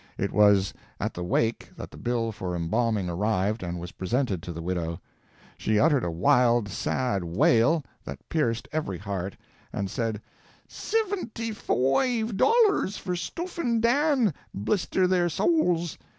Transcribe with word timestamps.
It 0.17 0.31
was 0.31 0.73
at 0.99 1.13
the 1.13 1.23
"wake" 1.23 1.69
that 1.77 1.91
the 1.91 1.97
bill 1.97 2.31
for 2.31 2.55
embalming 2.55 3.07
arrived 3.07 3.61
and 3.61 3.79
was 3.79 3.91
presented 3.91 4.41
to 4.41 4.51
the 4.51 4.61
widow. 4.63 4.99
She 5.59 5.77
uttered 5.79 6.03
a 6.03 6.09
wild, 6.09 6.69
sad 6.69 7.23
wail, 7.23 7.83
that 8.03 8.27
pierced 8.27 8.67
every 8.71 8.97
heart, 8.97 9.37
and 9.71 9.91
said: 9.91 10.19
"Sivinty 10.67 11.53
foive 11.53 12.35
dollars 12.35 12.97
for 12.97 13.15
stooffin' 13.15 13.79
Dan, 13.79 14.33
blister 14.55 15.05
their 15.05 15.29
sowls! 15.29 15.99